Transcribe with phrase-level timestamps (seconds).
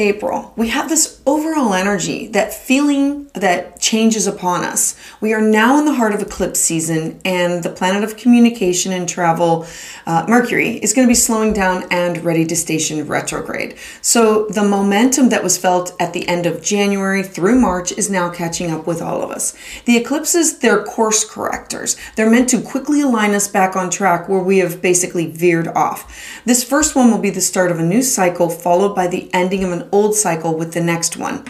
[0.00, 4.96] April, we have this overall energy, that feeling that changes upon us.
[5.20, 9.08] We are now in the heart of eclipse season, and the planet of communication and
[9.08, 9.66] travel,
[10.06, 13.76] uh, Mercury, is going to be slowing down and ready to station retrograde.
[14.00, 18.30] So, the momentum that was felt at the end of January through March is now
[18.30, 19.56] catching up with all of us.
[19.84, 21.96] The eclipses, they're course correctors.
[22.14, 26.40] They're meant to quickly align us back on track where we have basically veered off.
[26.44, 29.64] This first one will be the start of a new cycle, followed by the ending
[29.64, 31.44] of an old cycle with the next one.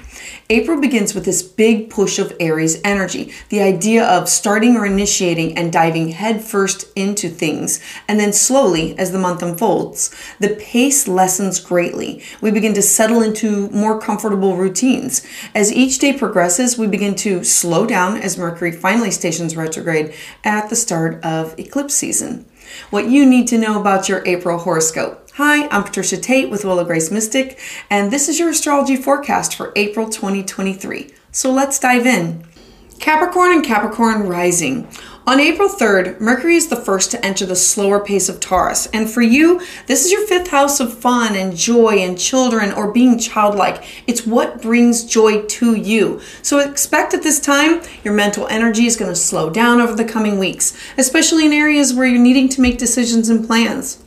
[0.51, 5.57] April begins with this big push of Aries energy, the idea of starting or initiating
[5.57, 11.61] and diving headfirst into things, and then slowly, as the month unfolds, the pace lessens
[11.61, 12.23] greatly.
[12.41, 15.27] We begin to settle into more comfortable routines.
[15.55, 20.71] As each day progresses, we begin to slow down as Mercury finally stations retrograde at
[20.71, 22.47] the start of eclipse season.
[22.91, 25.28] What you need to know about your April horoscope.
[25.39, 29.73] Hi, I'm Patricia Tate with Willow Grace Mystik, and this is your astrology forecast for
[29.77, 31.13] April 2023.
[31.31, 32.45] So let's dive in.
[32.99, 34.89] Capricorn and Capricorn rising.
[35.29, 38.87] On April 3rd, Mercury is the first to enter the slower pace of Taurus.
[38.87, 42.91] And for you, this is your fifth house of fun and joy and children or
[42.91, 43.85] being childlike.
[44.09, 46.21] It's what brings joy to you.
[46.43, 50.05] So expect at this time, your mental energy is going to slow down over the
[50.05, 54.03] coming weeks, especially in areas where you're needing to make decisions and plans.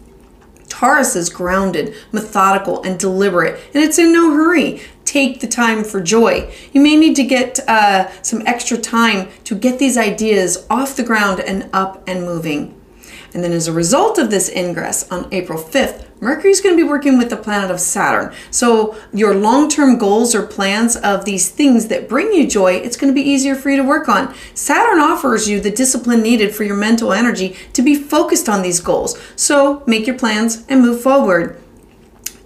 [0.81, 4.81] Taurus is grounded, methodical, and deliberate, and it's in no hurry.
[5.05, 6.51] Take the time for joy.
[6.73, 11.03] You may need to get uh, some extra time to get these ideas off the
[11.03, 12.80] ground and up and moving.
[13.33, 16.83] And then, as a result of this ingress on April 5th, Mercury is going to
[16.83, 18.33] be working with the planet of Saturn.
[18.51, 22.97] So, your long term goals or plans of these things that bring you joy, it's
[22.97, 24.35] going to be easier for you to work on.
[24.53, 28.79] Saturn offers you the discipline needed for your mental energy to be focused on these
[28.79, 29.17] goals.
[29.35, 31.60] So, make your plans and move forward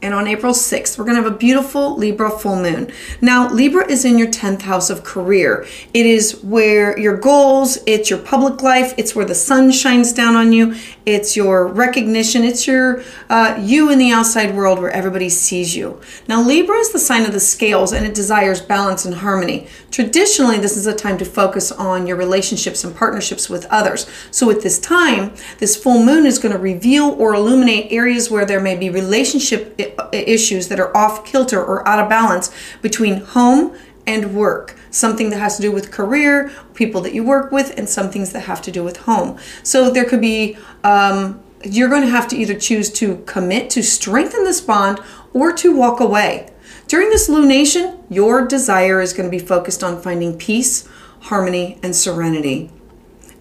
[0.06, 2.92] and on April 6th, we're going to have a beautiful Libra full moon.
[3.22, 5.66] Now, Libra is in your 10th house of career.
[5.96, 10.36] It is where your goals, it's your public life, it's where the sun shines down
[10.36, 15.30] on you, it's your recognition, it's your uh, you in the outside world where everybody
[15.30, 16.02] sees you.
[16.28, 19.68] Now, Libra is the sign of the scales and it desires balance and harmony.
[19.92, 24.10] Traditionally, this is a time to focus on your relationships and partnerships with others.
[24.32, 28.46] So, at this time, this full moon is going to reveal or illuminate areas where
[28.46, 29.80] there may be relationship
[30.12, 32.52] issues that are off kilter or out of balance
[32.82, 33.76] between home
[34.08, 34.76] and work.
[34.92, 38.32] Something that has to do with career, people that you work with, and some things
[38.34, 39.38] that have to do with home.
[39.64, 43.84] So there could be, um, you're going to have to either choose to commit to
[43.84, 45.00] strengthen this bond
[45.34, 46.52] or to walk away.
[46.88, 50.88] During this lunation, your desire is going to be focused on finding peace,
[51.22, 52.72] harmony, and serenity.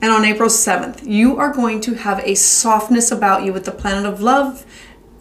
[0.00, 3.72] And on April 7th, you are going to have a softness about you with the
[3.72, 4.66] planet of love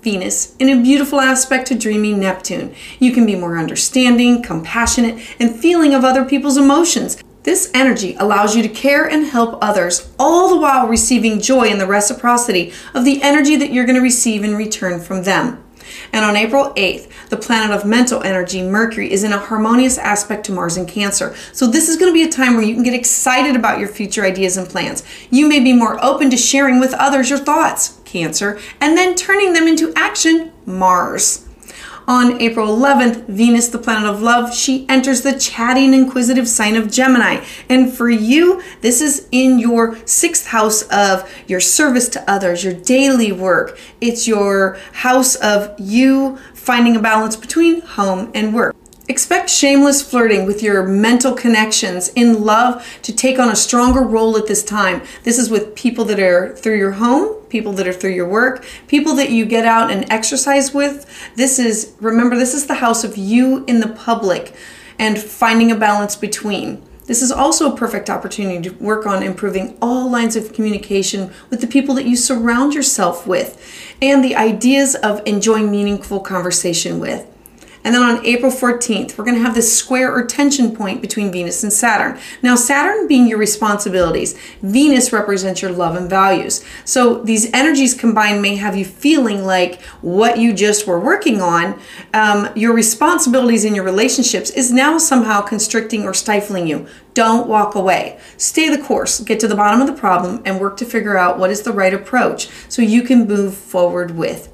[0.03, 2.75] Venus in a beautiful aspect to dreamy Neptune.
[2.99, 7.23] You can be more understanding, compassionate, and feeling of other people's emotions.
[7.43, 11.77] This energy allows you to care and help others, all the while receiving joy in
[11.77, 15.63] the reciprocity of the energy that you're going to receive in return from them.
[16.11, 20.45] And on April 8th, the planet of mental energy, Mercury, is in a harmonious aspect
[20.45, 21.35] to Mars in Cancer.
[21.51, 23.89] So this is going to be a time where you can get excited about your
[23.89, 25.03] future ideas and plans.
[25.29, 29.53] You may be more open to sharing with others your thoughts, Cancer, and then turning
[29.53, 31.47] them into action, Mars.
[32.07, 36.91] On April 11th, Venus, the planet of love, she enters the chatting, inquisitive sign of
[36.91, 37.44] Gemini.
[37.69, 42.74] And for you, this is in your sixth house of your service to others, your
[42.74, 43.79] daily work.
[44.01, 48.75] It's your house of you finding a balance between home and work.
[49.09, 54.37] Expect shameless flirting with your mental connections in love to take on a stronger role
[54.37, 55.01] at this time.
[55.23, 58.63] This is with people that are through your home, people that are through your work,
[58.87, 61.05] people that you get out and exercise with.
[61.35, 64.55] This is, remember, this is the house of you in the public
[64.97, 66.81] and finding a balance between.
[67.05, 71.59] This is also a perfect opportunity to work on improving all lines of communication with
[71.59, 73.61] the people that you surround yourself with
[74.01, 77.27] and the ideas of enjoying meaningful conversation with.
[77.83, 81.31] And then on April 14th, we're going to have this square or tension point between
[81.31, 82.19] Venus and Saturn.
[82.41, 86.63] Now, Saturn being your responsibilities, Venus represents your love and values.
[86.85, 91.80] So these energies combined may have you feeling like what you just were working on,
[92.13, 96.88] um, your responsibilities in your relationships, is now somehow constricting or stifling you.
[97.13, 98.19] Don't walk away.
[98.38, 101.38] Stay the course, get to the bottom of the problem, and work to figure out
[101.38, 104.52] what is the right approach so you can move forward with.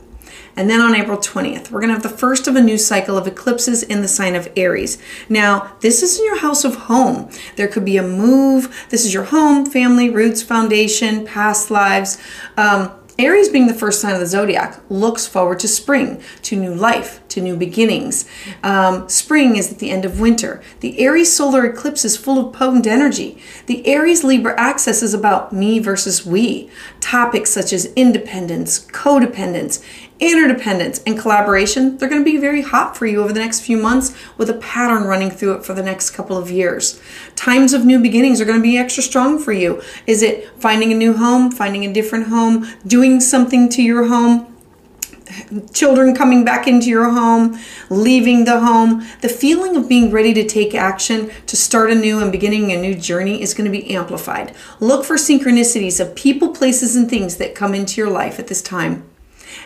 [0.60, 3.18] And then on April 20th, we're going to have the first of a new cycle
[3.18, 4.98] of eclipses in the sign of Aries.
[5.30, 7.30] Now, this is in your house of home.
[7.56, 8.88] There could be a move.
[8.90, 12.22] This is your home, family, roots, foundation, past lives.
[12.58, 16.74] Um, Aries, being the first sign of the zodiac, looks forward to spring, to new
[16.74, 18.26] life, to new beginnings.
[18.64, 20.62] Um, spring is at the end of winter.
[20.80, 23.42] The Aries solar eclipse is full of potent energy.
[23.66, 26.70] The Aries Libra axis is about me versus we.
[27.02, 29.84] Topics such as independence, codependence,
[30.20, 33.78] interdependence, and collaboration, they're going to be very hot for you over the next few
[33.78, 37.02] months with a pattern running through it for the next couple of years.
[37.36, 39.82] Times of new beginnings are going to be extra strong for you.
[40.06, 44.46] Is it finding a new home, finding a different home, doing something to your home?
[45.74, 50.46] children coming back into your home, leaving the home, the feeling of being ready to
[50.46, 54.56] take action, to start anew and beginning a new journey is going to be amplified.
[54.80, 58.62] Look for synchronicities of people, places, and things that come into your life at this
[58.62, 59.04] time.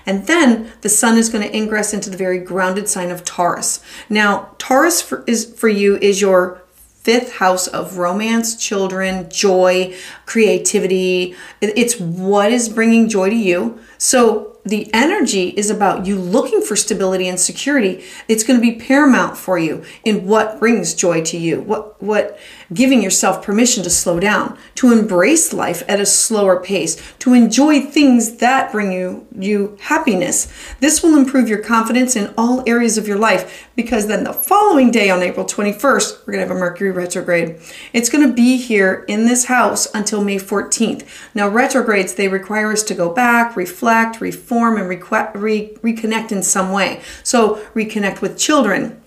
[0.06, 3.84] And then the sun is going to ingress into the very grounded sign of Taurus.
[4.10, 6.63] Now, Taurus for, is for you is your
[7.04, 9.94] fifth house of romance, children, joy,
[10.25, 11.36] creativity.
[11.62, 13.80] It's what is bringing joy to you.
[13.98, 18.04] So the energy is about you looking for stability and security.
[18.30, 21.60] It's going to be paramount for you in what brings joy to you.
[21.62, 22.39] What what
[22.74, 27.81] giving yourself permission to slow down, to embrace life at a slower pace, to enjoy
[27.81, 30.52] things that bring you you happiness.
[30.80, 34.92] This will improve your confidence in all areas of your life because then the following
[34.92, 37.60] day on April 21st, we're going to have a Mercury retrograde.
[37.92, 41.08] It's going to be here in this house until May 14th.
[41.34, 46.72] Now retrogrades they require us to go back, reflect, reform and re- reconnect in some
[46.72, 47.02] way.
[47.24, 49.02] So, reconnect with children,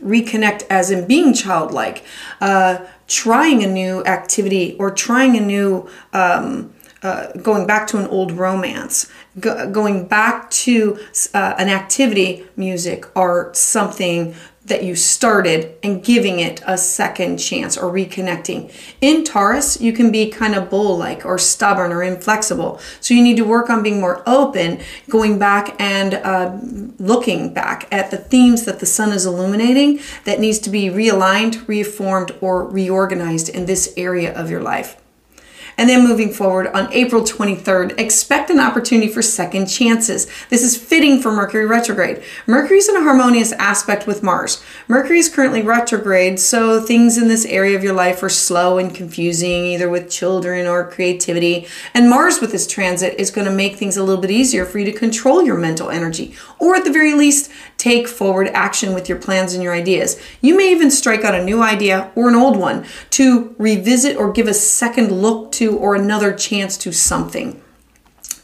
[0.00, 2.04] reconnect as in being childlike,
[2.40, 5.88] uh, trying a new activity or trying a new.
[6.12, 6.72] Um,
[7.02, 10.98] uh, going back to an old romance, go, going back to
[11.34, 14.34] uh, an activity, music, art, something
[14.68, 18.70] that you started and giving it a second chance or reconnecting.
[19.00, 22.78] In Taurus, you can be kind of bull like or stubborn or inflexible.
[23.00, 26.58] So you need to work on being more open, going back and uh,
[26.98, 31.66] looking back at the themes that the sun is illuminating that needs to be realigned,
[31.66, 34.97] reformed, or reorganized in this area of your life.
[35.78, 40.26] And then moving forward on April 23rd, expect an opportunity for second chances.
[40.50, 42.22] This is fitting for Mercury retrograde.
[42.46, 44.62] Mercury's in a harmonious aspect with Mars.
[44.88, 48.94] Mercury is currently retrograde, so things in this area of your life are slow and
[48.94, 51.66] confusing, either with children or creativity.
[51.94, 54.80] And Mars with this transit is going to make things a little bit easier for
[54.80, 59.08] you to control your mental energy, or at the very least, take forward action with
[59.08, 60.20] your plans and your ideas.
[60.42, 64.32] You may even strike out a new idea or an old one to revisit or
[64.32, 67.62] give a second look to or another chance to something.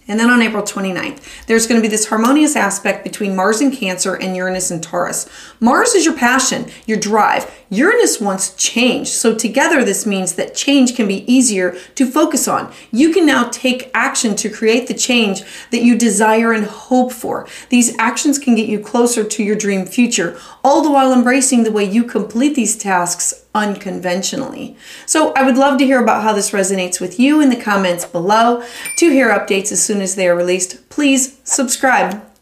[0.06, 3.72] And then on April 29th, there's going to be this harmonious aspect between Mars and
[3.72, 5.28] Cancer and Uranus and Taurus.
[5.60, 7.50] Mars is your passion, your drive.
[7.70, 9.08] Uranus wants change.
[9.08, 12.72] So together, this means that change can be easier to focus on.
[12.92, 17.48] You can now take action to create the change that you desire and hope for.
[17.70, 21.72] These actions can get you closer to your dream future, all the while embracing the
[21.72, 24.76] way you complete these tasks unconventionally.
[25.06, 28.04] So I would love to hear about how this resonates with you in the comments
[28.04, 28.64] below.
[28.98, 32.33] To hear updates as soon as they are released, please subscribe.